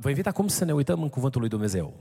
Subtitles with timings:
[0.00, 1.94] Vă invit acum să ne uităm în Cuvântul lui Dumnezeu.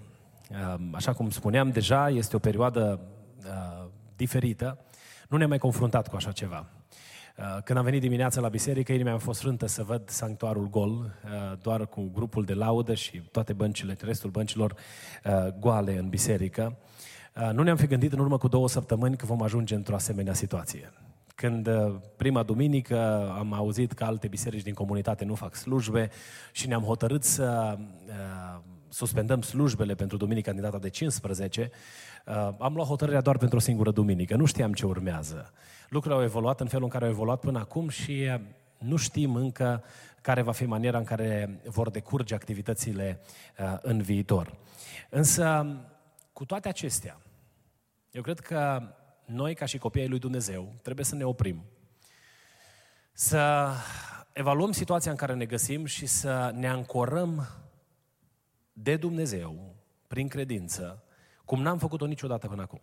[0.49, 2.99] Um, așa cum spuneam deja, este o perioadă
[3.45, 4.77] uh, diferită.
[5.29, 6.65] Nu ne-am mai confruntat cu așa ceva.
[7.37, 10.91] Uh, când am venit dimineața la biserică, inima a fost frântă să văd sanctuarul gol,
[10.91, 14.75] uh, doar cu grupul de laudă și toate băncile, restul băncilor
[15.59, 16.77] goale în biserică.
[17.53, 20.91] Nu ne-am fi gândit în urmă cu două săptămâni că vom ajunge într-o asemenea situație.
[21.37, 26.09] Când uh, prima duminică am auzit că alte biserici din comunitate nu fac slujbe
[26.51, 31.71] și ne-am hotărât să uh, suspendăm slujbele pentru duminica din data de 15,
[32.25, 34.35] uh, am luat hotărârea doar pentru o singură duminică.
[34.35, 35.53] Nu știam ce urmează.
[35.89, 38.39] Lucrurile au evoluat în felul în care au evoluat până acum și
[38.77, 39.83] nu știm încă
[40.21, 43.19] care va fi maniera în care vor decurge activitățile
[43.81, 44.55] în viitor.
[45.09, 45.75] Însă,
[46.33, 47.21] cu toate acestea,
[48.11, 48.81] eu cred că
[49.27, 51.63] noi, ca și copiii lui Dumnezeu, trebuie să ne oprim,
[53.13, 53.71] să
[54.33, 57.47] evaluăm situația în care ne găsim și să ne ancorăm
[58.73, 59.75] de Dumnezeu,
[60.07, 61.03] prin credință,
[61.45, 62.81] cum n-am făcut-o niciodată până acum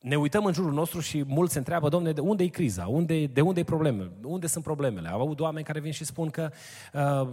[0.00, 2.86] ne uităm în jurul nostru și mulți se întreabă, domne, de unde e criza?
[2.86, 4.10] Unde, de unde e probleme?
[4.22, 5.08] Unde sunt problemele?
[5.08, 6.50] Am avut oameni care vin și spun că
[6.92, 7.28] uh,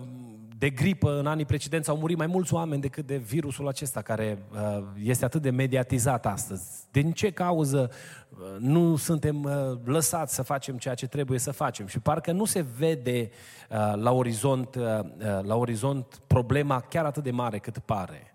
[0.57, 4.43] de gripă în anii precedenți au murit mai mulți oameni decât de virusul acesta care
[4.51, 6.63] uh, este atât de mediatizat astăzi.
[6.91, 7.91] Din ce cauză
[8.29, 9.51] uh, nu suntem uh,
[9.83, 11.87] lăsați să facem ceea ce trebuie să facem?
[11.87, 13.29] Și parcă nu se vede
[13.69, 18.33] uh, la, orizont, uh, uh la orizont problema chiar atât de mare cât pare.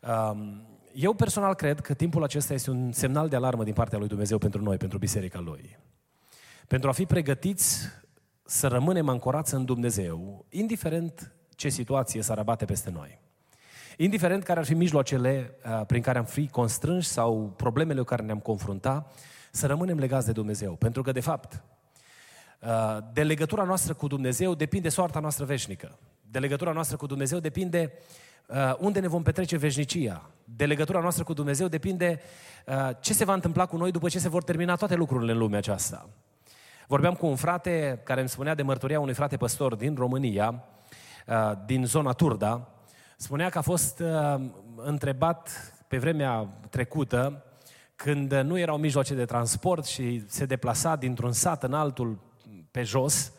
[0.00, 4.08] Um, eu personal cred că timpul acesta este un semnal de alarmă din partea lui
[4.08, 5.78] Dumnezeu pentru noi, pentru biserica lui.
[6.66, 7.78] Pentru a fi pregătiți
[8.44, 13.20] să rămânem ancorați în Dumnezeu, indiferent ce situație s-ar abate peste noi.
[13.96, 18.22] Indiferent care ar fi mijloacele uh, prin care am fi constrânși sau problemele cu care
[18.22, 19.12] ne-am confruntat,
[19.50, 20.74] să rămânem legați de Dumnezeu.
[20.74, 21.62] Pentru că, de fapt,
[22.60, 25.98] uh, de legătura noastră cu Dumnezeu depinde soarta noastră veșnică.
[26.30, 28.31] De legătura noastră cu Dumnezeu depinde Uh,
[28.78, 30.30] unde ne vom petrece veșnicia.
[30.44, 32.20] De legătura noastră cu Dumnezeu depinde
[32.66, 35.38] uh, ce se va întâmpla cu noi după ce se vor termina toate lucrurile în
[35.38, 36.08] lumea aceasta.
[36.86, 40.64] Vorbeam cu un frate care îmi spunea de mărturia unui frate păstor din România,
[41.26, 42.68] uh, din zona Turda.
[43.16, 44.02] Spunea că a fost
[44.76, 45.50] întrebat
[45.88, 47.44] pe vremea trecută,
[47.96, 52.18] când nu erau mijloace de transport și se deplasa dintr-un sat în altul
[52.70, 53.32] pe jos,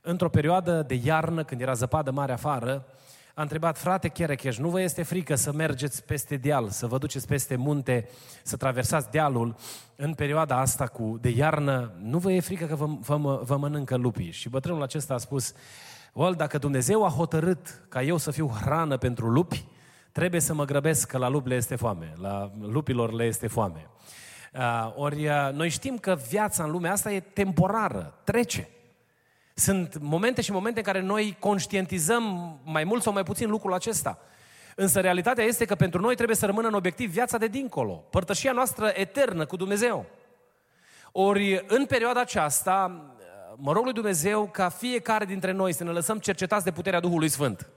[0.00, 2.86] într-o perioadă de iarnă, când era zăpadă mare afară,
[3.38, 7.26] a întrebat, frate Cherecheș, nu vă este frică să mergeți peste deal, să vă duceți
[7.26, 8.08] peste munte,
[8.42, 9.56] să traversați dealul
[9.96, 11.92] în perioada asta cu, de iarnă?
[12.00, 14.30] Nu vă e frică că vă, vă, vă mănâncă lupii?
[14.30, 15.52] Și bătrânul acesta a spus,
[16.12, 19.64] Ol, dacă Dumnezeu a hotărât ca eu să fiu hrană pentru lupi,
[20.12, 23.86] trebuie să mă grăbesc că la lupi le este foame, la lupilor le este foame.
[24.54, 28.68] Uh, ori uh, noi știm că viața în lumea asta e temporară, trece.
[29.58, 34.18] Sunt momente și momente în care noi conștientizăm mai mult sau mai puțin lucrul acesta.
[34.74, 38.52] Însă realitatea este că pentru noi trebuie să rămână în obiectiv viața de dincolo, părtășia
[38.52, 40.06] noastră eternă cu Dumnezeu.
[41.12, 43.04] Ori în perioada aceasta,
[43.56, 47.28] mă rog lui Dumnezeu ca fiecare dintre noi să ne lăsăm cercetați de puterea Duhului
[47.28, 47.68] Sfânt.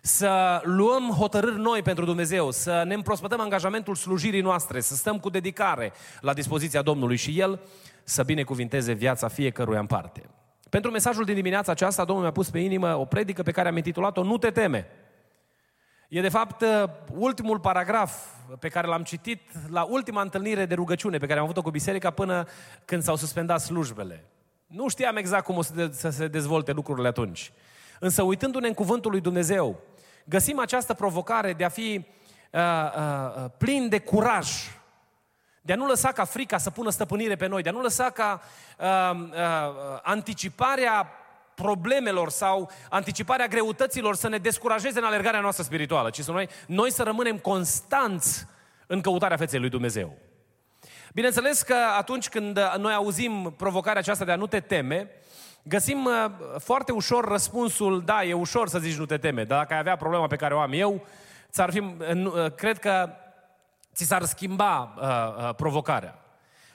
[0.00, 5.30] Să luăm hotărâri noi pentru Dumnezeu, să ne împrospătăm angajamentul slujirii noastre, să stăm cu
[5.30, 7.60] dedicare la dispoziția Domnului și El
[8.04, 10.22] să binecuvinteze viața fiecăruia în parte.
[10.72, 13.76] Pentru mesajul din dimineața aceasta, Domnul mi-a pus pe inimă o predică pe care am
[13.76, 14.86] intitulat-o Nu te teme.
[16.08, 16.64] E de fapt
[17.14, 18.26] ultimul paragraf
[18.58, 19.40] pe care l-am citit
[19.70, 22.46] la ultima întâlnire de rugăciune pe care am avut-o cu biserica până
[22.84, 24.24] când s-au suspendat slujbele.
[24.66, 27.52] Nu știam exact cum o să se dezvolte lucrurile atunci.
[28.00, 29.80] Însă uitându-ne în cuvântul lui Dumnezeu,
[30.24, 32.06] găsim această provocare de a fi
[32.50, 34.48] uh, uh, uh plin de curaj
[35.64, 38.10] de a nu lăsa ca frica să pună stăpânire pe noi, de a nu lăsa
[38.10, 38.42] ca
[38.78, 38.86] uh,
[39.20, 41.08] uh, anticiparea
[41.54, 46.92] problemelor sau anticiparea greutăților să ne descurajeze în alergarea noastră spirituală, ci să noi, noi
[46.92, 48.46] să rămânem constanți
[48.86, 50.16] în căutarea feței lui Dumnezeu.
[51.12, 55.10] Bineînțeles că atunci când noi auzim provocarea aceasta de a nu te teme,
[55.62, 59.72] găsim uh, foarte ușor răspunsul, da, e ușor să zici nu te teme, dar dacă
[59.72, 61.06] ai avea problema pe care o am eu,
[61.50, 63.10] ți-ar fi, uh, cred că
[63.94, 66.16] ți s-ar schimba uh, uh, provocarea.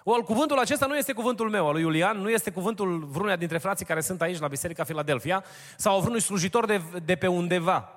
[0.04, 3.58] O, cuvântul acesta nu este cuvântul meu, al lui Iulian, nu este cuvântul vreunia dintre
[3.58, 5.44] frații care sunt aici la Biserica Filadelfia
[5.78, 7.92] sau al vreunui slujitor de, de pe undeva.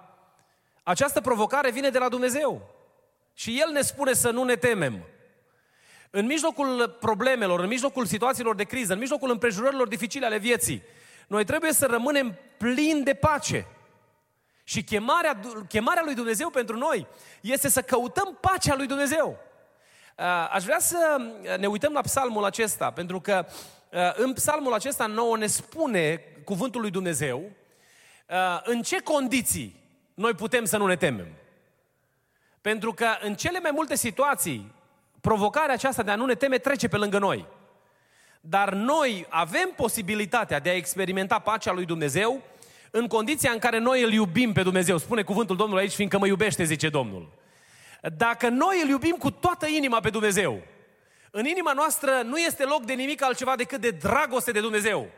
[0.82, 2.62] Această provocare vine de la Dumnezeu.
[3.34, 5.05] Și El ne spune să nu ne temem.
[6.11, 10.82] În mijlocul problemelor, în mijlocul situațiilor de criză, în mijlocul împrejurărilor dificile ale vieții,
[11.26, 13.66] noi trebuie să rămânem plini de pace.
[14.70, 17.06] Și chemarea, chemarea lui Dumnezeu pentru noi
[17.40, 19.38] este să căutăm pacea lui Dumnezeu.
[20.50, 21.17] Aș vrea să
[21.58, 23.46] ne uităm la psalmul acesta, pentru că
[24.14, 27.50] în psalmul acesta nouă ne spune cuvântul lui Dumnezeu
[28.64, 29.81] în ce condiții
[30.14, 31.28] noi putem să nu ne temem.
[32.61, 34.75] Pentru că în cele mai multe situații,
[35.20, 37.46] provocarea aceasta de a nu ne teme trece pe lângă noi.
[38.40, 42.43] Dar noi avem posibilitatea de a experimenta pacea lui Dumnezeu
[42.90, 44.98] în condiția în care noi îl iubim pe Dumnezeu.
[44.98, 47.28] Spune cuvântul Domnului aici, fiindcă mă iubește, zice Domnul.
[48.16, 50.62] Dacă noi îl iubim cu toată inima pe Dumnezeu,
[51.31, 55.10] în inima noastră nu este loc de nimic altceva decât de dragoste de Dumnezeu.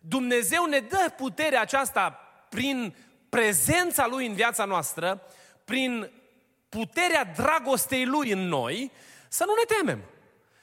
[0.00, 2.10] Dumnezeu ne dă puterea aceasta
[2.48, 2.94] prin
[3.28, 5.22] prezența Lui în viața noastră,
[5.64, 6.10] prin
[6.68, 8.92] puterea dragostei Lui în noi,
[9.28, 10.04] să nu ne temem.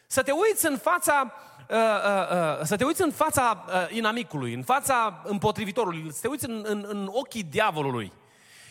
[0.08, 1.34] Să te uiți în fața
[1.70, 6.28] uh, uh, uh, să te uiți în fața uh, inamicului, în fața împotrivitorului, să te
[6.28, 8.12] uiți în, în, în ochii diavolului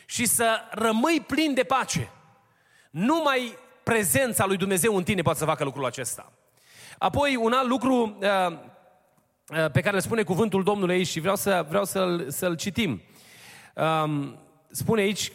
[0.07, 2.11] și să rămâi plin de pace.
[2.91, 6.33] Numai prezența lui Dumnezeu în tine poate să facă lucrul acesta.
[6.99, 11.37] Apoi, un alt lucru uh, uh, pe care îl spune cuvântul Domnului aici și vreau,
[11.37, 13.03] să, vreau să-l, să-l citim.
[13.75, 14.39] Um,
[14.71, 15.33] spune aici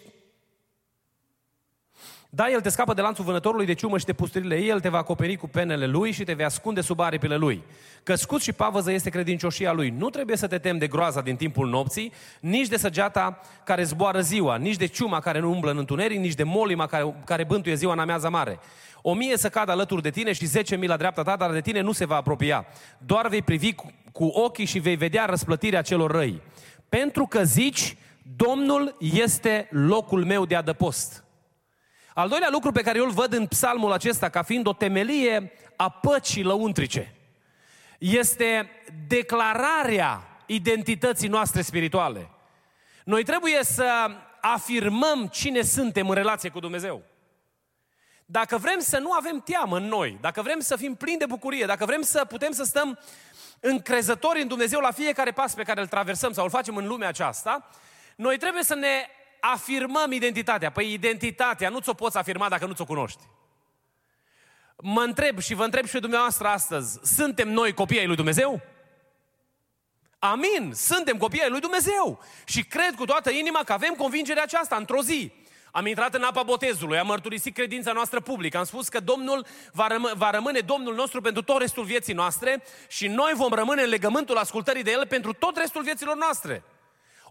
[2.33, 4.89] da, El te scapă de lanțul vânătorului de ciumă și de pusturile ei, El te
[4.89, 7.63] va acoperi cu penele Lui și te vei ascunde sub aripile Lui.
[8.03, 9.89] Căscut și pavăză este credincioșia Lui.
[9.89, 14.21] Nu trebuie să te temi de groaza din timpul nopții, nici de săgeata care zboară
[14.21, 17.75] ziua, nici de ciuma care nu umblă în întuneric, nici de molima care, care bântuie
[17.75, 18.59] ziua în amiaza mare.
[19.01, 21.61] O mie să cadă alături de tine și zece mii la dreapta ta, dar de
[21.61, 22.65] tine nu se va apropia.
[22.97, 26.41] Doar vei privi cu, cu ochii și vei vedea răsplătirea celor răi.
[26.89, 27.97] Pentru că zici,
[28.35, 31.23] Domnul este locul meu de adăpost.
[32.13, 35.51] Al doilea lucru pe care eu îl văd în psalmul acesta ca fiind o temelie
[35.75, 37.15] a păcii lăuntrice
[37.97, 38.69] este
[39.07, 42.29] declararea identității noastre spirituale.
[43.03, 44.09] Noi trebuie să
[44.41, 47.03] afirmăm cine suntem în relație cu Dumnezeu.
[48.25, 51.65] Dacă vrem să nu avem teamă în noi, dacă vrem să fim plini de bucurie,
[51.65, 52.99] dacă vrem să putem să stăm
[53.59, 57.07] încrezători în Dumnezeu la fiecare pas pe care îl traversăm sau îl facem în lumea
[57.07, 57.69] aceasta,
[58.15, 59.05] noi trebuie să ne
[59.41, 60.71] afirmăm identitatea.
[60.71, 63.21] Păi identitatea nu ți-o poți afirma dacă nu ți-o cunoști.
[64.77, 68.61] Mă întreb și vă întreb și pe dumneavoastră astăzi, suntem noi copii ai lui Dumnezeu?
[70.19, 72.19] Amin, suntem copii ai lui Dumnezeu.
[72.45, 75.31] Și cred cu toată inima că avem convingerea aceasta într-o zi.
[75.71, 79.88] Am intrat în apa botezului, am mărturisit credința noastră publică, am spus că Domnul va,
[79.88, 83.89] răm- va rămâne Domnul nostru pentru tot restul vieții noastre și noi vom rămâne în
[83.89, 86.63] legământul ascultării de El pentru tot restul vieților noastre.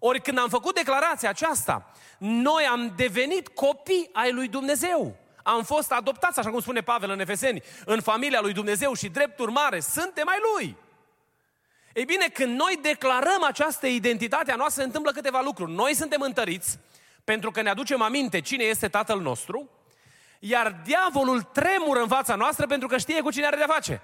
[0.03, 5.17] Ori când am făcut declarația aceasta, noi am devenit copii ai lui Dumnezeu.
[5.43, 9.39] Am fost adoptați, așa cum spune Pavel în Efeseni, în familia lui Dumnezeu și drept
[9.39, 10.77] urmare, suntem ai lui.
[11.93, 15.73] Ei bine, când noi declarăm această identitate a noastră, se întâmplă câteva lucruri.
[15.73, 16.79] Noi suntem întăriți,
[17.25, 19.71] pentru că ne aducem aminte cine este Tatăl nostru,
[20.39, 24.03] iar diavolul tremură în fața noastră pentru că știe cu cine are de face.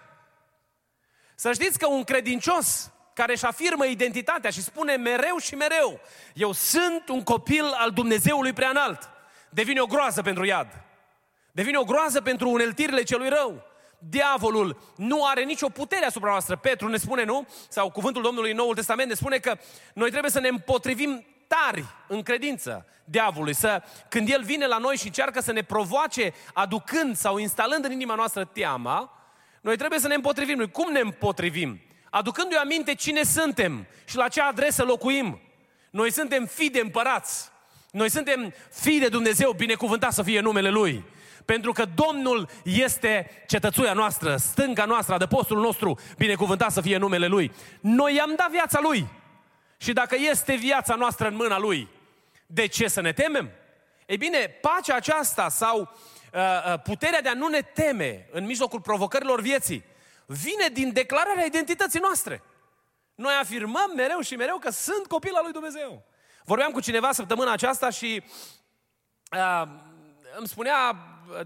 [1.34, 6.00] Să știți că un credincios care își afirmă identitatea și spune mereu și mereu,
[6.34, 9.10] eu sunt un copil al Dumnezeului preanalt,
[9.50, 10.84] devine o groază pentru iad.
[11.52, 13.62] Devine o groază pentru uneltirile celui rău.
[13.98, 16.56] Diavolul nu are nicio putere asupra noastră.
[16.56, 17.48] Petru ne spune, nu?
[17.68, 19.56] Sau cuvântul Domnului în Noul Testament ne spune că
[19.94, 23.54] noi trebuie să ne împotrivim tari în credință diavolului.
[23.54, 27.92] Să, când el vine la noi și încearcă să ne provoace aducând sau instalând în
[27.92, 29.12] inima noastră teama,
[29.60, 30.56] noi trebuie să ne împotrivim.
[30.56, 31.80] Noi cum ne împotrivim?
[32.16, 35.40] Aducându-i aminte cine suntem și la ce adresă locuim.
[35.90, 37.48] Noi suntem fii de împărați.
[37.90, 41.04] Noi suntem fii de Dumnezeu, binecuvântat să fie numele Lui.
[41.44, 47.52] Pentru că Domnul este cetățuia noastră, stânga noastră, adăpostul nostru, binecuvântat să fie numele Lui.
[47.80, 49.06] Noi i-am dat viața Lui.
[49.76, 51.88] Și dacă este viața noastră în mâna Lui,
[52.46, 53.50] de ce să ne temem?
[54.06, 55.80] Ei bine, pacea aceasta sau
[56.32, 56.40] uh,
[56.72, 59.84] uh puterea de a nu ne teme în mijlocul provocărilor vieții,
[60.26, 62.42] vine din declararea identității noastre.
[63.14, 66.04] Noi afirmăm mereu și mereu că sunt copil al lui Dumnezeu.
[66.44, 68.22] Vorbeam cu cineva săptămâna aceasta și
[69.32, 69.68] uh,
[70.36, 70.96] îmi spunea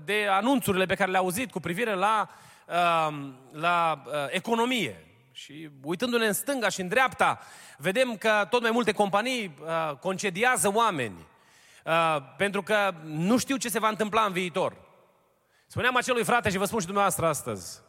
[0.05, 2.29] de anunțurile pe care le-a auzit cu privire la,
[2.67, 5.05] uh, la uh, economie.
[5.33, 7.39] Și uitându-ne în stânga și în dreapta,
[7.77, 11.27] vedem că tot mai multe companii uh, concediază oameni
[11.85, 14.77] uh, pentru că nu știu ce se va întâmpla în viitor.
[15.67, 17.81] Spuneam acelui frate și vă spun și dumneavoastră astăzi,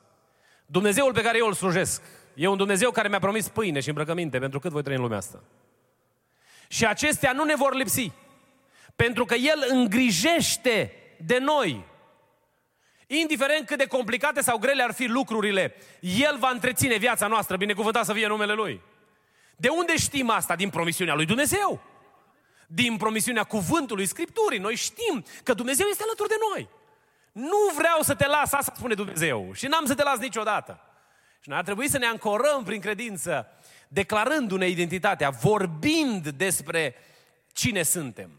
[0.71, 2.01] Dumnezeul pe care eu îl slujesc
[2.33, 5.17] e un Dumnezeu care mi-a promis pâine și îmbrăcăminte pentru cât voi trăi în lumea
[5.17, 5.43] asta.
[6.67, 8.11] Și acestea nu ne vor lipsi.
[8.95, 10.93] Pentru că El îngrijește
[11.25, 11.85] de noi.
[13.07, 18.05] Indiferent cât de complicate sau grele ar fi lucrurile, El va întreține viața noastră, binecuvântat
[18.05, 18.81] să fie numele Lui.
[19.55, 20.55] De unde știm asta?
[20.55, 21.81] Din promisiunea lui Dumnezeu.
[22.67, 24.59] Din promisiunea cuvântului Scripturii.
[24.59, 26.69] Noi știm că Dumnezeu este alături de noi.
[27.31, 29.49] Nu vreau să te las, asta spune Dumnezeu.
[29.53, 30.79] Și n-am să te las niciodată.
[31.39, 33.47] Și noi ar trebui să ne ancorăm prin credință,
[33.87, 36.95] declarându-ne identitatea, vorbind despre
[37.53, 38.29] cine suntem.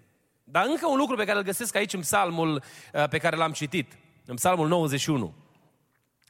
[0.45, 3.53] Dar încă un lucru pe care îl găsesc aici în psalmul uh, pe care l-am
[3.53, 3.93] citit,
[4.27, 5.35] în psalmul 91.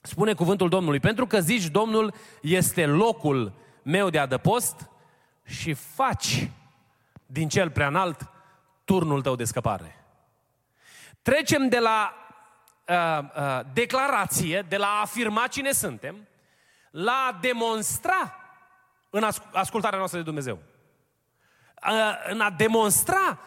[0.03, 3.53] Spune cuvântul Domnului, pentru că zici Domnul este locul
[3.83, 4.91] meu de adăpost
[5.45, 6.51] și faci
[7.27, 8.31] din cel prea înalt
[8.85, 10.05] turnul tău de scăpare.
[11.23, 12.22] Trecem de la
[12.89, 16.29] uh, uh, declarație, de la a afirma cine suntem,
[16.91, 18.37] la a demonstra
[19.11, 20.59] în ascultarea noastră de Dumnezeu.
[21.89, 23.39] Uh, în a demonstra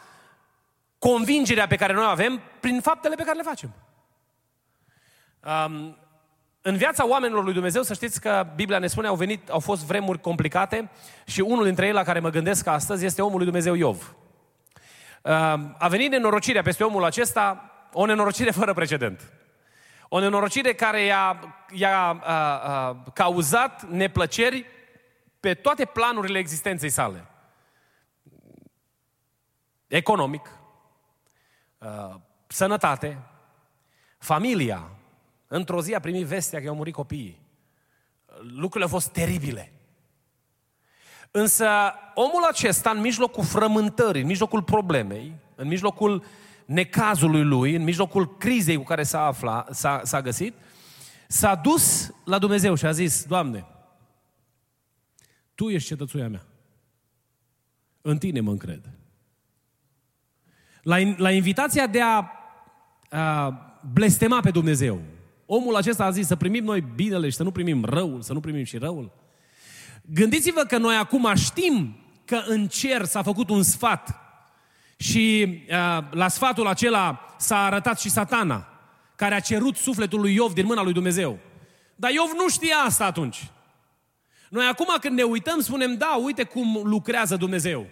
[1.00, 3.74] convingerea pe care noi o avem prin faptele pe care le facem.
[5.46, 5.98] Um,
[6.62, 9.86] în viața oamenilor lui Dumnezeu, să știți că Biblia ne spune, au venit, au fost
[9.86, 10.90] vremuri complicate
[11.26, 14.16] și unul dintre ei la care mă gândesc astăzi este omul lui Dumnezeu Iov.
[15.22, 19.34] Um, a venit nenorocirea peste omul acesta, o nenorocire fără precedent.
[20.10, 24.66] O nenorocire care i-a, i-a a, a, cauzat neplăceri
[25.40, 27.26] pe toate planurile existenței sale.
[29.88, 30.50] Economic,
[31.78, 33.18] a, sănătate,
[34.18, 34.90] familia,
[35.48, 37.42] Într-o zi a primit vestea că i-au murit copiii.
[38.42, 39.72] Lucrurile au fost teribile.
[41.32, 41.68] Însă
[42.14, 46.24] omul acesta, în mijlocul frământării, în mijlocul problemei, în mijlocul
[46.66, 50.54] necazului lui, în mijlocul crizei cu care s-a, aflat, s-a, s-a găsit,
[51.28, 53.66] s-a dus la Dumnezeu și a zis, Doamne,
[55.56, 56.46] Tu ești cetățuia mea.
[58.02, 58.90] În Tine mă încred.
[60.82, 62.30] La, la invitația de a,
[63.10, 63.60] a
[63.94, 65.02] blestema pe Dumnezeu,
[65.46, 68.40] Omul acesta a zis să primim noi binele și să nu primim răul, să nu
[68.40, 69.12] primim și răul.
[70.02, 71.96] Gândiți-vă că noi acum știm
[72.26, 74.25] că în cer s-a făcut un sfat
[74.96, 78.68] și uh, la sfatul acela s-a arătat și satana,
[79.16, 81.40] care a cerut sufletul lui Iov din mâna lui Dumnezeu.
[81.96, 83.48] Dar Iov nu știa asta atunci.
[84.50, 87.88] Noi acum când ne uităm spunem, da, uite cum lucrează Dumnezeu.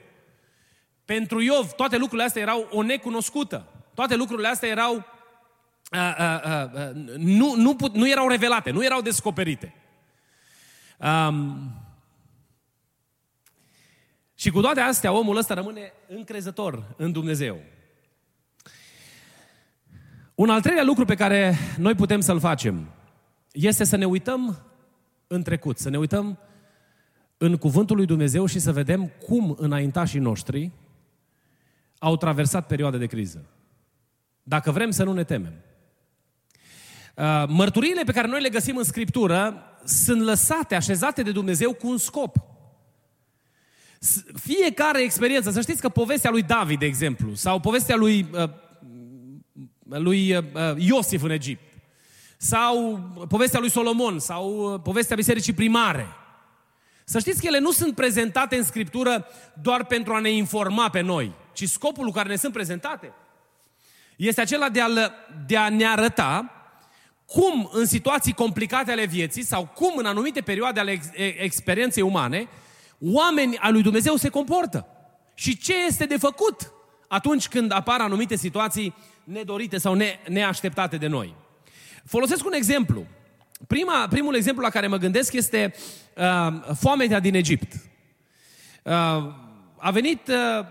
[1.05, 3.67] Pentru Iov toate lucrurile astea erau o necunoscută.
[3.93, 4.95] Toate lucrurile astea erau
[5.91, 9.75] uh, uh, uh, nu, nu, put, nu erau revelate, nu erau descoperite.
[10.97, 11.71] Um,
[14.43, 17.59] și cu toate astea, omul ăsta rămâne încrezător în Dumnezeu.
[20.35, 22.87] Un al treilea lucru pe care noi putem să-l facem
[23.51, 24.65] este să ne uităm
[25.27, 26.39] în trecut, să ne uităm
[27.37, 30.71] în cuvântul lui Dumnezeu și să vedem cum înaintașii noștri
[31.97, 33.45] au traversat perioade de criză.
[34.43, 35.53] Dacă vrem să nu ne temem.
[37.15, 41.87] Uh, mărturiile pe care noi le găsim în Scriptură sunt lăsate, așezate de Dumnezeu cu
[41.87, 42.52] un scop.
[44.41, 48.49] Fiecare experiență, să știți că povestea lui David, de exemplu, sau povestea lui, uh,
[49.87, 50.43] lui uh,
[50.77, 51.61] Iosif în Egipt,
[52.37, 56.07] sau povestea lui Solomon, sau povestea bisericii primare,
[57.03, 59.25] să știți că ele nu sunt prezentate în Scriptură
[59.61, 63.13] doar pentru a ne informa pe noi, ci scopul cu care ne sunt prezentate
[64.15, 64.87] este acela de a,
[65.45, 66.51] de a ne arăta
[67.25, 72.47] cum în situații complicate ale vieții sau cum în anumite perioade ale ex- experienței umane,
[73.03, 74.87] oameni al lui Dumnezeu se comportă.
[75.33, 76.71] Și ce este de făcut
[77.07, 81.35] atunci când apar anumite situații nedorite sau ne, neașteptate de noi.
[82.05, 83.05] Folosesc un exemplu.
[83.67, 85.73] Prima, primul exemplu la care mă gândesc este
[86.15, 87.73] uh, foametea din Egipt.
[88.83, 88.91] Uh,
[89.77, 90.65] a venit uh,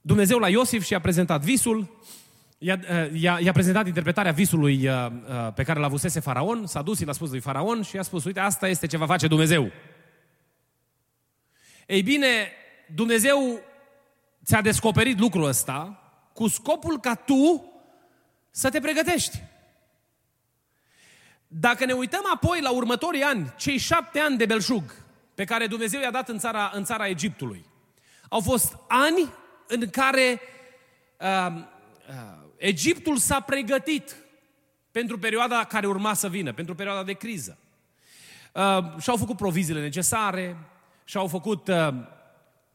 [0.00, 1.96] Dumnezeu la Iosif și a prezentat visul,
[2.58, 6.82] i-a, uh, i-a, i-a prezentat interpretarea visului uh, uh, pe care l-a avusese faraon, s-a
[6.82, 9.70] dus, l-a spus lui faraon și a spus, uite, asta este ce va face Dumnezeu.
[11.88, 12.52] Ei bine,
[12.94, 13.60] Dumnezeu
[14.44, 16.02] ți-a descoperit lucrul ăsta
[16.32, 17.72] cu scopul ca tu
[18.50, 19.42] să te pregătești.
[21.46, 24.94] Dacă ne uităm apoi la următorii ani, cei șapte ani de belșug
[25.34, 27.64] pe care Dumnezeu i-a dat în țara, în țara Egiptului,
[28.28, 29.32] au fost ani
[29.66, 30.40] în care
[31.20, 31.64] uh, uh,
[32.56, 34.16] Egiptul s-a pregătit
[34.90, 37.58] pentru perioada care urma să vină, pentru perioada de criză.
[38.52, 40.56] Uh, și-au făcut proviziile necesare,
[41.08, 41.88] și-au făcut, uh,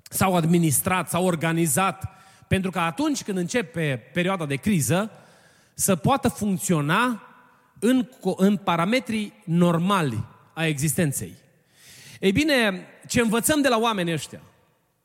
[0.10, 2.04] s-au administrat, s-au organizat,
[2.48, 5.12] pentru că atunci când începe perioada de criză,
[5.74, 7.28] să poată funcționa
[7.80, 10.24] în, în parametrii normali
[10.54, 11.34] a existenței.
[12.20, 14.42] Ei bine, ce învățăm de la oamenii ăștia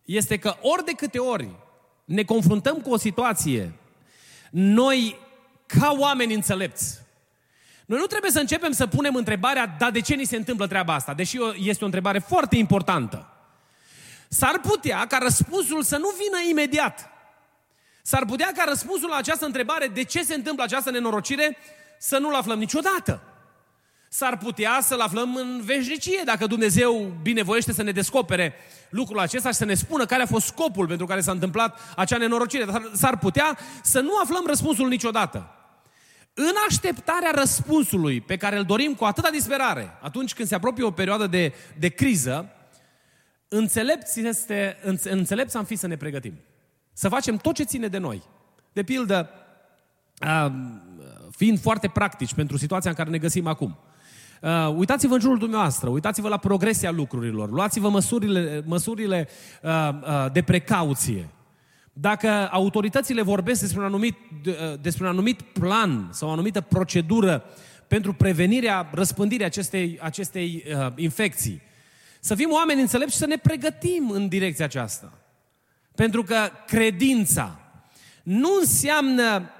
[0.05, 1.49] este că ori de câte ori
[2.05, 3.73] ne confruntăm cu o situație,
[4.51, 5.17] noi,
[5.67, 7.01] ca oameni înțelepți,
[7.89, 10.95] noi nu trebuie să începem să punem întrebarea, dar de ce ni se întâmplă treaba
[10.95, 11.15] asta?
[11.15, 13.27] Deși este o întrebare foarte importantă.
[14.29, 17.11] S-ar putea ca răspunsul să nu vină imediat.
[18.03, 21.57] S-ar putea ca răspunsul la această întrebare, de ce se întâmplă această nenorocire,
[21.99, 23.23] să nu-l aflăm niciodată.
[24.09, 28.55] S-ar putea să-l aflăm în veșnicie, dacă Dumnezeu binevoiește să ne descopere
[28.91, 32.17] lucrul acesta și să ne spună care a fost scopul pentru care s-a întâmplat acea
[32.17, 32.65] nenorocire.
[32.65, 35.58] Dar s-ar putea să nu aflăm răspunsul niciodată.
[36.41, 40.91] În așteptarea răspunsului pe care îl dorim cu atâta disperare, atunci când se apropie o
[40.91, 42.53] perioadă de, de criză,
[43.49, 46.35] înțelept, este, înțelept am fi să ne pregătim.
[46.93, 48.23] Să facem tot ce ține de noi.
[48.73, 49.31] De pildă,
[51.31, 53.79] fiind foarte practici pentru situația în care ne găsim acum.
[54.43, 59.29] Uh, uitați-vă în jurul dumneavoastră, uitați-vă la progresia lucrurilor, luați-vă măsurile, măsurile
[59.63, 61.29] uh, uh, de precauție.
[62.01, 67.45] Dacă autoritățile vorbesc despre un, anumit, uh, despre un anumit plan sau o anumită procedură
[67.87, 71.63] pentru prevenirea răspândirii acestei, acestei uh, infecții,
[72.21, 75.13] să fim oameni înțelepți și să ne pregătim în direcția aceasta.
[75.95, 77.61] Pentru că credința
[78.23, 79.51] nu înseamnă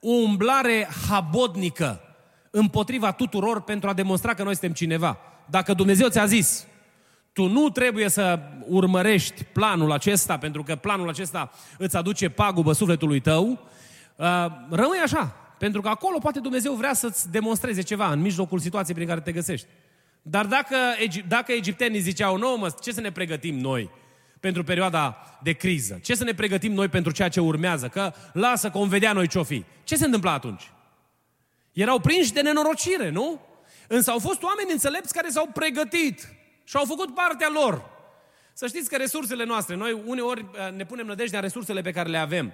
[0.00, 2.00] o umblare habodnică
[2.50, 5.18] împotriva tuturor pentru a demonstra că noi suntem cineva.
[5.50, 6.66] Dacă Dumnezeu ți-a zis,
[7.38, 13.20] tu nu trebuie să urmărești planul acesta, pentru că planul acesta îți aduce pagubă sufletului
[13.20, 13.48] tău,
[14.16, 15.34] uh, rămâi așa.
[15.58, 19.32] Pentru că acolo poate Dumnezeu vrea să-ți demonstreze ceva în mijlocul situației prin care te
[19.32, 19.66] găsești.
[20.22, 20.76] Dar dacă,
[21.28, 23.90] dacă egiptenii ziceau, nu mă, ce să ne pregătim noi
[24.40, 25.98] pentru perioada de criză?
[26.02, 27.88] Ce să ne pregătim noi pentru ceea ce urmează?
[27.88, 29.64] Că lasă, că vom vedea noi ce-o fi.
[29.84, 30.70] Ce se întâmplă atunci?
[31.72, 33.40] Erau prinși de nenorocire, nu?
[33.88, 36.37] Însă au fost oameni înțelepți care s-au pregătit
[36.68, 37.90] și au făcut partea lor.
[38.52, 42.08] Să știți că resursele noastre, noi uneori eh, ne punem nădejdea în resursele pe care
[42.08, 42.52] le avem.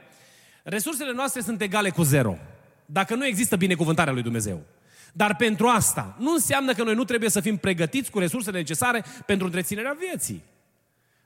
[0.63, 2.39] Resursele noastre sunt egale cu zero.
[2.87, 4.63] Dacă nu există binecuvântarea lui Dumnezeu.
[5.13, 9.05] Dar pentru asta nu înseamnă că noi nu trebuie să fim pregătiți cu resursele necesare
[9.27, 10.43] pentru întreținerea vieții.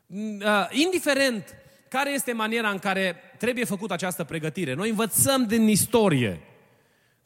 [0.06, 1.54] Mm, eh, indiferent
[1.88, 6.40] care este maniera în care trebuie făcută această pregătire, noi învățăm din istorie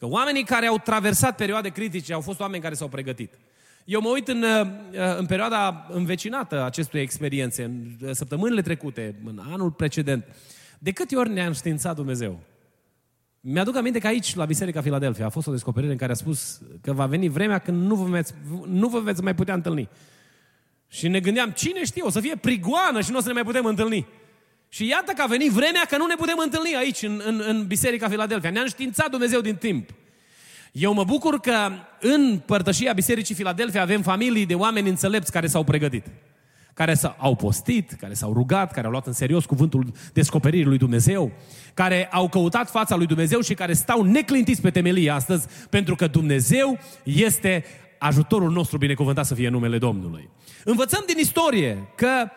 [0.03, 3.35] Că oamenii care au traversat perioade critice au fost oameni care s-au pregătit.
[3.85, 4.67] Eu mă uit în, uh,
[5.19, 10.25] în perioada învecinată acestui experiențe, în uh, săptămânile trecute, în anul precedent.
[10.79, 12.41] De câte ori ne-a înștiințat Dumnezeu?
[13.41, 16.61] Mi-aduc aminte că aici, la Biserica Filadelfia, a fost o descoperire în care a spus
[16.81, 18.35] că va veni vremea când nu vă veți,
[18.67, 19.89] nu vă veți mai putea întâlni.
[20.89, 23.45] Și ne gândeam, cine știe, o să fie prigoană și nu o să ne mai
[23.45, 24.07] putem întâlni.
[24.69, 27.67] Și iată că a venit vremea că nu ne putem întâlni aici, în, în, în
[27.67, 28.51] Biserica Filadelfia.
[28.51, 29.91] Ne-a înștiințat Dumnezeu din timp.
[30.73, 35.65] Eu mă bucur că în părtășia Bisericii Filadelfia avem familii de oameni înțelepți care s-au
[35.65, 36.07] pregătit.
[36.75, 41.33] Care s-au postit, care s-au rugat, care au luat în serios cuvântul descoperirii lui Dumnezeu,
[41.75, 46.07] care au căutat fața lui Dumnezeu și care stau neclintiți pe temelie astăzi, pentru că
[46.07, 47.65] Dumnezeu este
[47.99, 50.31] ajutorul nostru binecuvântat să fie numele Domnului.
[50.65, 52.29] Învățăm din istorie că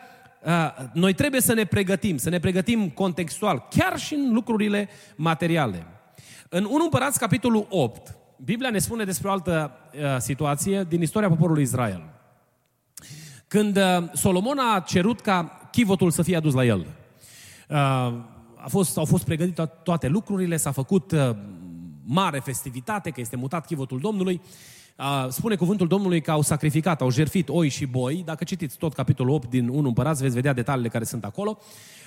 [0.92, 5.86] noi trebuie să ne pregătim, să ne pregătim contextual, chiar și în lucrurile materiale.
[6.48, 11.28] În 1 Împărați, capitolul 8, Biblia ne spune despre o altă uh, situație din istoria
[11.28, 12.02] poporului Israel.
[13.48, 17.76] Când uh, Solomon a cerut ca chivotul să fie adus la el, uh,
[18.56, 21.30] a fost, au fost pregătite toate lucrurile, s-a făcut uh,
[22.04, 24.40] mare festivitate, că este mutat chivotul Domnului
[25.28, 28.22] spune cuvântul Domnului că au sacrificat, au jertfit oi și boi.
[28.24, 31.58] Dacă citiți tot capitolul 8 din 1 Împărați, veți vedea detaliile care sunt acolo.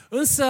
[0.10, 0.44] Însă,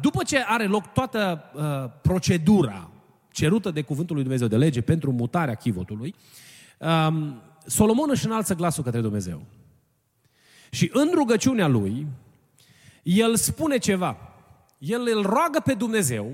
[0.00, 2.90] după ce are loc toată uh, procedura
[3.32, 6.14] cerută de cuvântul lui Dumnezeu de lege pentru mutarea chivotului,
[6.78, 9.42] um, Solomon își înalță glasul către Dumnezeu.
[10.70, 12.06] Și în rugăciunea lui,
[13.02, 14.16] el spune ceva.
[14.78, 16.32] El îl roagă pe Dumnezeu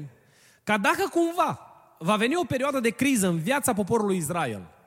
[0.64, 1.60] ca dacă cumva
[1.98, 4.62] va veni o perioadă de criză în viața poporului Israel–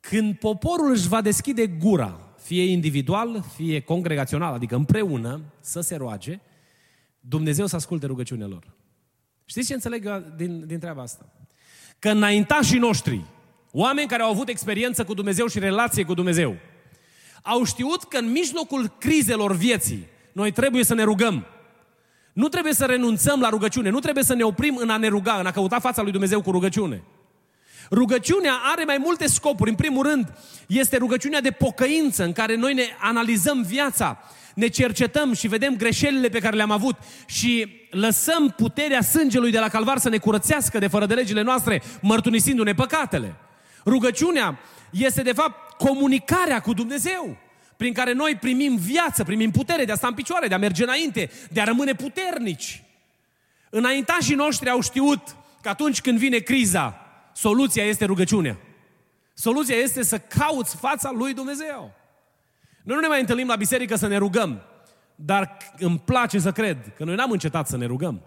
[0.00, 6.40] când poporul își va deschide gura, fie individual, fie congregațional, adică împreună, să se roage,
[7.20, 8.74] Dumnezeu să asculte rugăciunea lor.
[9.50, 11.26] Știți ce înțeleg eu din, din treaba asta?
[11.98, 13.24] Că înaintașii noștri,
[13.72, 16.56] oameni care au avut experiență cu Dumnezeu și relație cu Dumnezeu,
[17.42, 21.46] au știut că în mijlocul crizelor vieții, noi trebuie să ne rugăm.
[22.32, 25.38] Nu trebuie să renunțăm la rugăciune, nu trebuie să ne oprim în a ne ruga,
[25.38, 27.02] în a căuta fața lui Dumnezeu cu rugăciune.
[27.90, 29.70] Rugăciunea are mai multe scopuri.
[29.70, 30.32] În primul rând,
[30.66, 34.18] este rugăciunea de pocăință, în care noi ne analizăm viața,
[34.54, 39.68] ne cercetăm și vedem greșelile pe care le-am avut și lăsăm puterea sângelui de la
[39.68, 43.34] calvar să ne curățească de fără de legile noastre, mărturisindu-ne păcatele.
[43.84, 44.58] Rugăciunea
[44.90, 47.36] este, de fapt, comunicarea cu Dumnezeu
[47.76, 50.82] prin care noi primim viață, primim putere de a sta în picioare, de a merge
[50.82, 52.82] înainte, de a rămâne puternici.
[53.70, 56.99] Înaintașii noștri au știut că atunci când vine criza,
[57.40, 58.58] soluția este rugăciunea.
[59.34, 61.94] Soluția este să cauți fața lui Dumnezeu.
[62.82, 64.62] Noi nu ne mai întâlnim la biserică să ne rugăm,
[65.14, 68.22] dar îmi place să cred că noi n-am încetat să ne rugăm.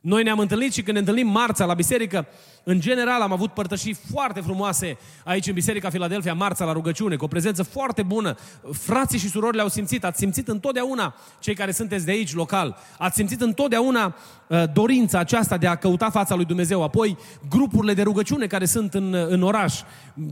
[0.00, 2.26] Noi ne-am întâlnit și când ne întâlnim marța la biserică,
[2.64, 7.24] în general am avut părtășii foarte frumoase aici în Biserica Filadelfia, marța la rugăciune, cu
[7.24, 8.36] o prezență foarte bună.
[8.72, 13.16] Frații și surorile au simțit, ați simțit întotdeauna, cei care sunteți de aici, local, ați
[13.16, 16.82] simțit întotdeauna uh, dorința aceasta de a căuta fața lui Dumnezeu.
[16.82, 17.16] Apoi,
[17.48, 19.80] grupurile de rugăciune care sunt în, în oraș,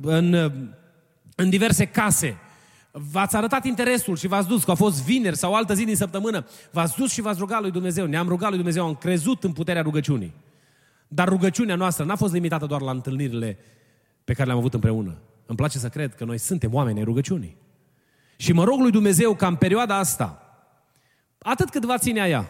[0.02, 0.52] în,
[1.34, 2.38] în diverse case,
[3.10, 6.46] v-ați arătat interesul și v-ați dus, că a fost vineri sau altă zi din săptămână,
[6.70, 9.82] v-ați dus și v-ați rugat lui Dumnezeu, ne-am rugat lui Dumnezeu, am crezut în puterea
[9.82, 10.34] rugăciunii.
[11.08, 13.58] Dar rugăciunea noastră n-a fost limitată doar la întâlnirile
[14.24, 15.18] pe care le-am avut împreună.
[15.46, 17.56] Îmi place să cred că noi suntem oameni ai rugăciunii.
[18.36, 20.42] Și mă rog lui Dumnezeu ca în perioada asta,
[21.38, 22.48] atât cât va ține ea,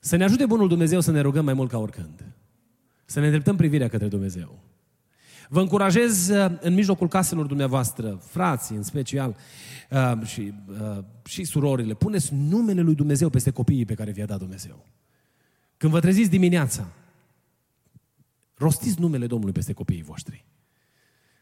[0.00, 2.24] să ne ajute Bunul Dumnezeu să ne rugăm mai mult ca oricând.
[3.04, 4.58] Să ne îndreptăm privirea către Dumnezeu.
[5.52, 9.36] Vă încurajez uh, în mijlocul caselor dumneavoastră, frații în special
[9.90, 14.38] uh, și, uh, și surorile, puneți numele lui Dumnezeu peste copiii pe care vi-a dat
[14.38, 14.86] Dumnezeu.
[15.76, 16.86] Când vă treziți dimineața,
[18.54, 20.44] rostiți numele Domnului peste copiii voștri.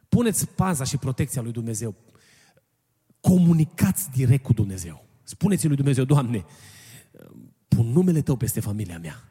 [0.09, 1.95] Puneți paza și protecția lui Dumnezeu.
[3.21, 5.05] Comunicați direct cu Dumnezeu.
[5.23, 6.45] Spuneți lui Dumnezeu, Doamne,
[7.69, 9.25] pun numele Tău peste familia mea.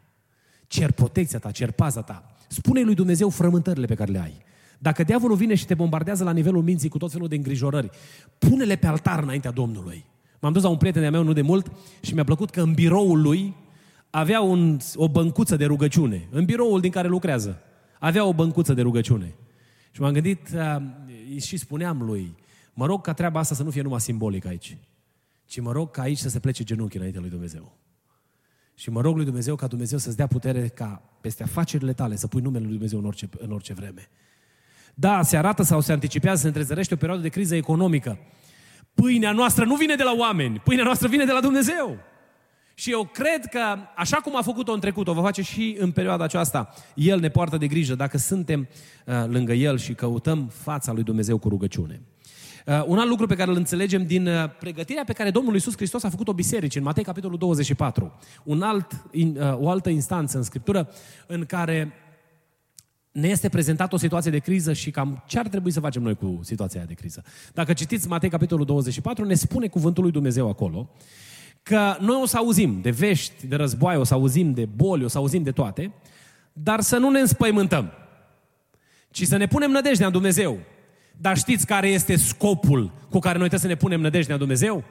[0.67, 2.35] Cer protecția Ta, cer paza Ta.
[2.47, 4.47] Spune lui Dumnezeu frământările pe care le ai.
[4.81, 7.89] Dacă diavolul vine și te bombardează la nivelul minții cu tot felul de îngrijorări,
[8.37, 10.05] pune-le pe altar înaintea Domnului.
[10.39, 12.73] M-am dus la un prieten de meu nu de mult și mi-a plăcut că în
[12.73, 13.55] biroul lui
[14.09, 16.27] avea un, o băncuță de rugăciune.
[16.31, 17.61] În biroul din care lucrează.
[17.99, 19.35] Avea o băncuță de rugăciune.
[19.91, 22.35] Și m-am gândit uh, și spuneam lui,
[22.73, 24.77] mă rog ca treaba asta să nu fie numai simbolic aici,
[25.45, 27.77] ci mă rog ca aici să se plece genunchii înainte lui Dumnezeu.
[28.75, 32.27] Și mă rog lui Dumnezeu ca Dumnezeu să-ți dea putere ca peste afacerile tale să
[32.27, 34.09] pui numele lui Dumnezeu în orice, în orice vreme.
[34.99, 38.17] Da, se arată sau se anticipează, se întrezărește o perioadă de criză economică.
[38.93, 41.97] Pâinea noastră nu vine de la oameni, pâinea noastră vine de la Dumnezeu.
[42.73, 45.91] Și eu cred că, așa cum a făcut-o în trecut, o va face și în
[45.91, 46.73] perioada aceasta.
[46.95, 48.67] El ne poartă de grijă dacă suntem
[49.05, 52.01] uh, lângă El și căutăm fața lui Dumnezeu cu rugăciune.
[52.65, 55.75] Uh, un alt lucru pe care îl înțelegem din uh, pregătirea pe care Domnul Iisus
[55.75, 58.19] Hristos a făcut-o biserici, în Matei capitolul 24.
[58.43, 60.89] Un alt, in, uh, o altă instanță în Scriptură
[61.27, 61.93] în care
[63.19, 66.15] ne este prezentată o situație de criză și cam ce ar trebui să facem noi
[66.15, 67.23] cu situația de criză.
[67.53, 70.89] Dacă citiți Matei capitolul 24, ne spune cuvântul lui Dumnezeu acolo
[71.63, 75.07] că noi o să auzim de vești, de războaie, o să auzim de boli, o
[75.07, 75.93] să auzim de toate,
[76.53, 77.91] dar să nu ne înspăimântăm,
[79.11, 80.59] ci să ne punem nădejdea în Dumnezeu.
[81.17, 84.83] Dar știți care este scopul cu care noi trebuie să ne punem nădejdea în Dumnezeu?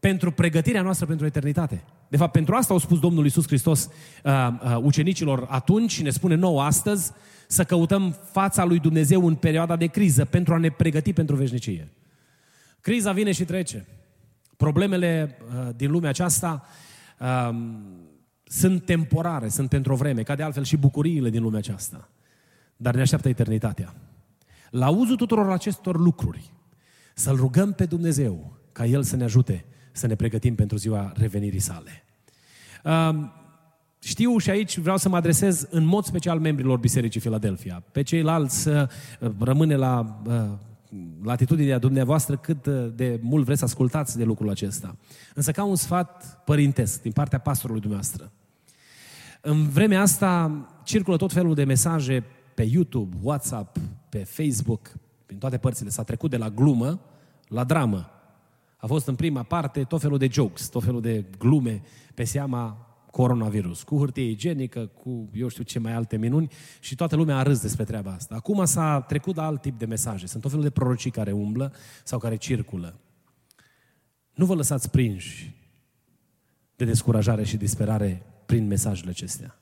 [0.00, 1.84] Pentru pregătirea noastră pentru eternitate.
[2.12, 3.88] De fapt, pentru asta au spus Domnul Iisus Hristos
[4.24, 7.12] uh, uh, ucenicilor atunci și ne spune nouă astăzi,
[7.46, 11.92] să căutăm fața lui Dumnezeu în perioada de criză pentru a ne pregăti pentru veșnicie.
[12.80, 13.86] Criza vine și trece.
[14.56, 16.66] Problemele uh, din lumea aceasta
[17.18, 17.56] uh,
[18.44, 22.08] sunt temporare, sunt pentru o vreme, ca de altfel și bucuriile din lumea aceasta.
[22.76, 23.94] Dar ne așteaptă eternitatea.
[24.70, 26.52] La uzul tuturor acestor lucruri,
[27.14, 31.58] să-L rugăm pe Dumnezeu ca El să ne ajute să ne pregătim pentru ziua revenirii
[31.58, 32.01] sale.
[32.84, 33.10] Uh,
[33.98, 37.82] știu și aici vreau să mă adresez în mod special membrilor Bisericii Filadelfia.
[37.92, 38.86] Pe ceilalți uh,
[39.38, 40.34] rămâne la uh,
[41.22, 44.96] latitudinea dumneavoastră cât uh, de mult vreți să ascultați de lucrul acesta.
[45.34, 48.32] Însă ca un sfat părintesc din partea pastorului dumneavoastră.
[49.40, 53.76] În vremea asta circulă tot felul de mesaje pe YouTube, WhatsApp,
[54.08, 54.92] pe Facebook,
[55.26, 55.88] prin toate părțile.
[55.88, 57.00] S-a trecut de la glumă
[57.48, 58.10] la dramă.
[58.82, 61.82] A fost în prima parte tot felul de jokes, tot felul de glume
[62.14, 67.16] pe seama coronavirus, cu hârtie igienică, cu eu știu ce mai alte minuni și toată
[67.16, 68.34] lumea a râs despre treaba asta.
[68.34, 70.26] Acum s-a trecut la alt tip de mesaje.
[70.26, 71.72] Sunt tot felul de prorocii care umblă
[72.04, 73.00] sau care circulă.
[74.34, 75.54] Nu vă lăsați prinși
[76.76, 79.58] de descurajare și disperare prin mesajele acestea.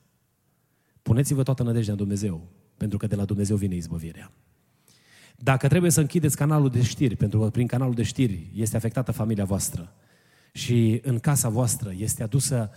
[1.01, 4.31] Puneți-vă toată nădejdea în Dumnezeu, pentru că de la Dumnezeu vine izbăvirea.
[5.43, 9.11] Dacă trebuie să închideți canalul de știri, pentru că prin canalul de știri este afectată
[9.11, 9.93] familia voastră
[10.51, 12.69] și în casa voastră este adusă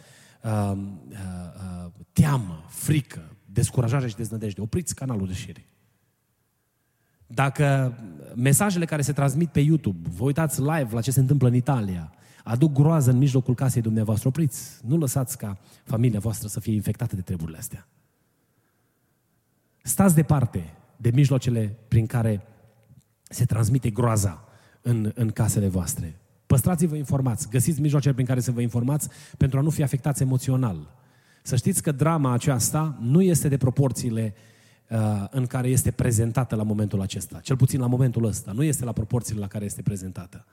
[0.43, 0.73] uh,
[1.09, 4.61] uh, teamă, frică, descurajare și deznădejde.
[4.61, 5.69] Opriți canalul de șiri.
[7.27, 7.99] Dacă
[8.35, 12.13] mesajele care se transmit pe YouTube, vă uitați live la ce se întâmplă în Italia,
[12.45, 14.81] aduc groază în mijlocul casei dumneavoastră, opriți.
[14.85, 17.89] Nu lăsați ca familia voastră să fie infectată de treburile astea.
[19.83, 22.43] Stați departe de mijloacele prin care
[23.35, 24.45] se transmite groaza
[24.83, 26.19] în, în casele voastre.
[26.47, 30.95] Păstrați-vă informați, găsiți mijloace prin care să vă informați pentru a nu fi afectați emoțional.
[31.43, 34.35] Să știți că drama aceasta nu este de proporțiile
[34.91, 37.41] uh, în care este prezentată la momentul acesta.
[37.41, 38.53] Cel puțin la momentul ăsta.
[38.53, 40.45] Nu este la proporțiile la care este prezentată.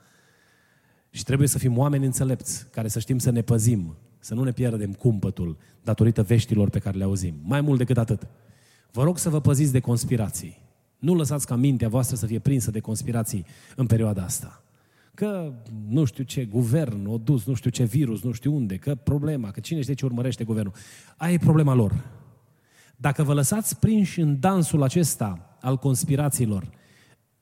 [1.10, 4.52] Și trebuie să fim oameni înțelepți, care să știm să ne păzim, să nu ne
[4.52, 7.34] pierdem cumpătul datorită veștilor pe care le auzim.
[7.42, 8.26] Mai mult decât atât.
[8.92, 10.60] Vă rog să vă păziți de conspirații.
[11.02, 14.62] Nu lăsați ca mintea voastră să fie prinsă de conspirații în perioada asta.
[15.14, 15.52] Că
[15.88, 19.50] nu știu ce guvern o dus, nu știu ce virus, nu știu unde, că problema,
[19.50, 20.72] că cine știe ce urmărește guvernul.
[21.16, 22.04] Aia e problema lor.
[22.96, 26.70] Dacă vă lăsați prinși în dansul acesta al conspirațiilor,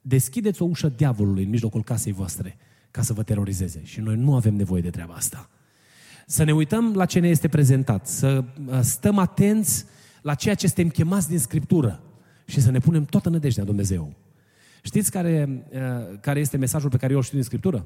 [0.01, 2.57] deschideți o ușă diavolului în mijlocul casei voastre
[2.91, 3.81] ca să vă terorizeze.
[3.83, 5.49] Și noi nu avem nevoie de treaba asta.
[6.27, 9.85] Să ne uităm la ce ne este prezentat, să uh, stăm atenți
[10.21, 12.03] la ceea ce suntem chemați din Scriptură
[12.51, 14.13] și să ne punem toată nădejdea în Dumnezeu.
[14.81, 17.85] Știți care, uh, care este mesajul pe care eu îl știu din Scriptură?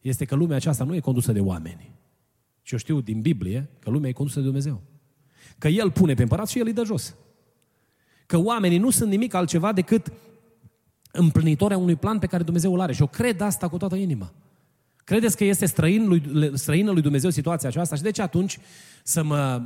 [0.00, 1.90] Este că lumea aceasta nu e condusă de oameni.
[2.62, 4.82] Și eu știu din Biblie că lumea e condusă de Dumnezeu.
[5.58, 7.14] Că El pune pe împărat și El îi dă jos.
[8.26, 10.12] Că oamenii nu sunt nimic altceva decât
[11.12, 12.92] împlinitoarea unui plan pe care Dumnezeu îl are.
[12.92, 14.32] Și eu cred asta cu toată inima.
[14.96, 17.96] Credeți că este străin lui, străină lui Dumnezeu situația aceasta?
[17.96, 18.58] Și de ce atunci
[19.02, 19.62] să mă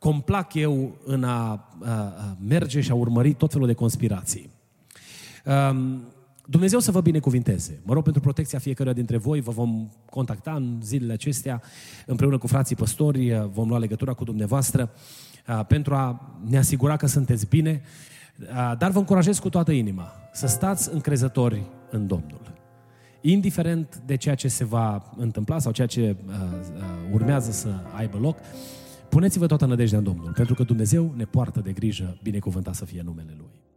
[0.00, 4.50] complac eu în a, a, a merge și a urmări tot felul de conspirații?
[5.44, 6.02] Um,
[6.46, 7.80] Dumnezeu să vă binecuvinteze.
[7.82, 11.62] Mă rog pentru protecția fiecăruia dintre voi, vă vom contacta în zilele acestea,
[12.06, 14.90] împreună cu frații păstori, vom lua legătura cu dumneavoastră
[15.68, 17.82] pentru a ne asigura că sunteți bine,
[18.78, 22.40] dar vă încurajez cu toată inima să stați încrezători în Domnul.
[23.20, 26.82] Indiferent de ceea ce se va întâmpla sau ceea ce uh, uh,
[27.12, 28.38] urmează să aibă loc,
[29.10, 33.02] puneți-vă toată nădejdea în Domnul, pentru că Dumnezeu ne poartă de grijă, binecuvântat să fie
[33.04, 33.69] numele Lui.